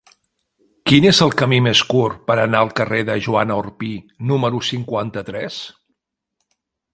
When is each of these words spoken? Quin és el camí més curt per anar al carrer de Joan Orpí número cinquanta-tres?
Quin 0.91 1.03
és 1.09 1.19
el 1.25 1.33
camí 1.41 1.59
més 1.65 1.83
curt 1.91 2.23
per 2.31 2.37
anar 2.43 2.61
al 2.67 2.71
carrer 2.79 3.03
de 3.11 3.19
Joan 3.27 3.53
Orpí 3.57 3.91
número 4.33 4.63
cinquanta-tres? 4.71 5.61